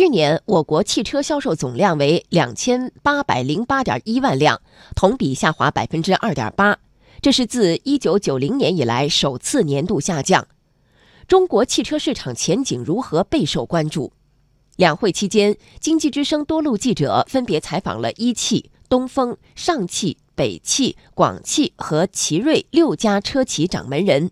[0.00, 4.62] 去年我国汽车销售总量为两千八百零八点一万辆，
[4.96, 6.78] 同比下滑百分之二点八，
[7.20, 10.48] 这是自一九九零年以来首次年度下降。
[11.28, 14.14] 中国汽车市场前景如何备受关注。
[14.76, 24.30] 两会期间，经济之声多路记者分别采访了一汽、东风、上汽、北汽、广汽和奇瑞六家车企掌门人。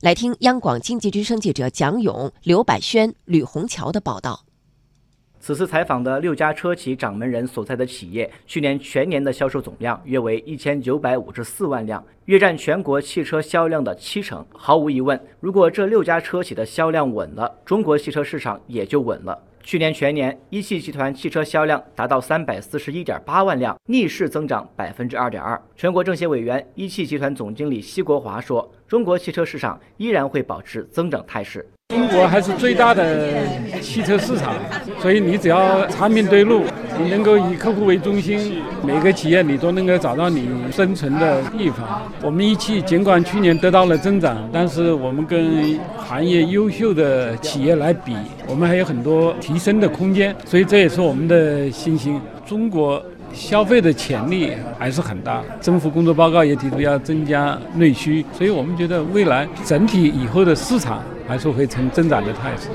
[0.00, 4.44] 来听央广经济之声记者蒋勇、刘百轩、吕红桥的报道。
[5.44, 14.46] 此次采访的六家车企掌门人所在的企业，去年全年的销售总量约为一千九百五十四万辆，约占全国汽车销量的七成。
[14.52, 19.36] 毫无疑问，如果这六家车企的销量稳了，中国汽车市场也就稳了。
[19.64, 25.60] 去年全年，一汽集团汽车销量达到三百四十一点八万辆，逆势增长百分之二点二。
[25.74, 33.04] 全国政协委员、一汽集团总经理奚国华说：“中国汽车市场依然会保持增长态势。”中国还是最大的
[33.82, 34.54] 汽车市场，
[35.00, 36.62] 所以你只要产品对路，
[37.02, 42.02] 你能够以客户为中心，每个企业你都能够找到你生存的地方。
[42.22, 48.14] 我们一汽尽管去年得到了增长，但是我们跟行业优秀的企业来比，
[48.46, 52.20] 我们还有很多提升的空间，所以这也是我们的信心。
[52.46, 53.02] 中国。
[53.34, 62.68] 消费的潜力还是很大，政府工作报告也提出要增加内需，所以我们觉得未来整体以后的市场还是会呈增长的态势。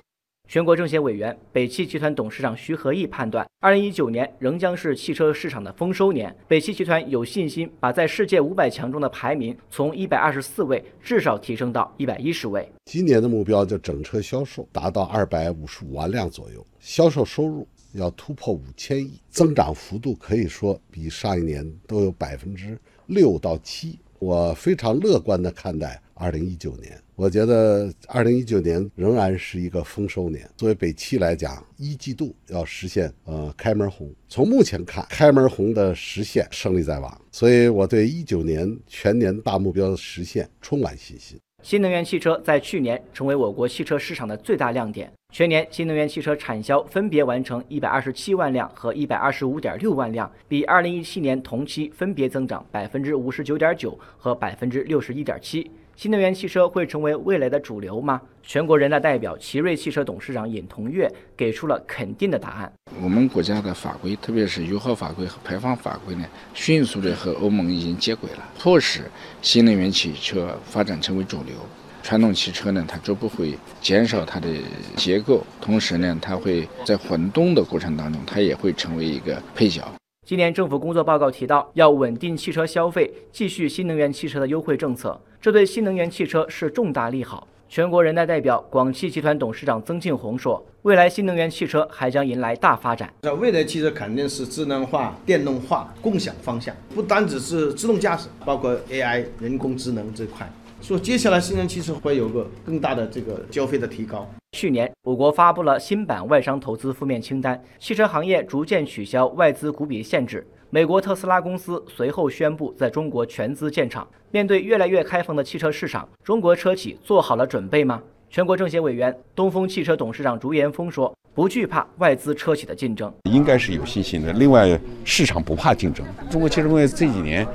[0.50, 6.34] 全国政协委员、北汽集团董事长徐和义判断，二零一九年仍将是汽车市场的丰收年。
[6.48, 12.66] 北汽集团有信心把在世界五百强中的排名从一百二十四位至少提升到一百一十位。
[12.86, 17.68] 今年的目标就整车销售达到二百五十五万辆左右，销售收入。
[17.94, 23.98] 要突破五千亿，增长幅度可以说比上一年都有百分之六到七。
[24.20, 30.50] 我非常乐观地看待二零一九年，我觉得二零一九年仍然是一个丰收年。
[30.58, 41.38] 作为北汽来讲，一季度要实现呃开门红，从目前看，开门红的实现胜利在望，所以我对一九年全年大目标的实现充满信心。
[41.64, 45.12] 新能源汽车在去年成为我国汽车市场的最大亮点。
[45.34, 55.70] 全年新能源汽车产销分别完成一百二十七万辆和一百二十五点六万辆，比二零一七年同期分别增长百分之五十九点九和百分之六十一点七。
[55.98, 58.22] 新能源汽车会成为未来的主流吗？
[58.44, 62.72] 全国人大代表、奇瑞汽车董事长尹同跃给出了肯定的答案。
[63.02, 69.10] 我们国家的法规，特别是油耗法规和排放法规呢，迅速的和欧盟已经接轨了，迫使
[69.42, 71.56] 新能源汽车发展成为主流。
[72.04, 74.48] 传统汽车呢，它逐步会减少它的
[74.96, 79.84] 结构，同时呢，它会在混动的过程当中，它也会成为一个配角。
[80.28, 87.48] 今年政府工作报告提到，要稳定汽车消费，继续新能源汽车的优惠政策，这对新能源汽车是重大利好。
[87.70, 93.10] 全国人大代表、广汽集团董事长曾庆红说：“未来新能源汽车还将迎来大发展。
[93.22, 100.46] 那未来汽车肯定是智能化、电动化、共享方向，不单只是自动驾驶，包括 AI 人工智能这块。”
[100.82, 104.28] 说接下来新能源汽车会有个更大的这个交费的提高。
[104.52, 110.46] 去年，我国发布了新版外商投资负面清单，汽车行业逐渐取消外资股比限制。
[110.70, 114.08] 美国特斯拉公司随后宣布在中国全资建厂。
[114.32, 118.02] 面对越来越开放的汽车市场，中国车企做好了准备吗？
[118.30, 124.34] 全国政协委员、东风汽车董事长朱延峰说：“不惧怕外资车企的竞争，应该是有信心的。
[124.34, 126.06] 另外，市场不怕竞争。
[126.30, 127.48] 中国汽车工业这几年。”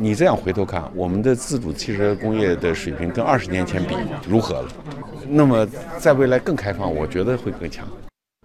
[0.00, 3.96] 你这样回头看，我们的自主汽车工业的水平跟二十年前比
[4.28, 4.68] 如何了？
[5.28, 5.66] 那么
[5.98, 7.86] 在未来更开放，我觉得会更强。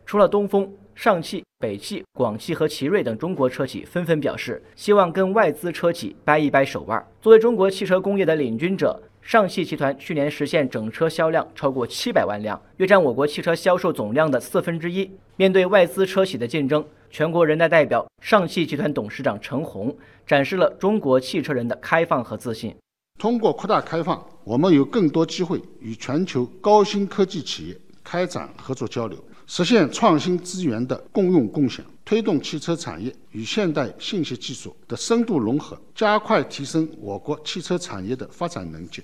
[0.03, 7.05] 除了东风、上汽、北汽、广汽和奇瑞等中国车企纷纷表示，希望跟外资车企掰一掰手腕。
[7.21, 15.09] 作为中国汽车工业的领军者，上汽集团去年实现整车销量超过七百万辆，约占我国汽车销售总量的四分之一。
[15.37, 19.95] 面对外资车企的竞争，全国人大代表、上汽集团董事长陈红
[20.27, 22.75] 展示了中国汽车人的开放和自信。
[23.17, 29.17] 通过扩大开放，我们有更多机会与全球高新科技企业开展合作交流，
[29.47, 39.01] 实现创新资源的共用共享，推动汽车产业与现代信息技术的深度融合，加快提升我国汽车产业的发展能级。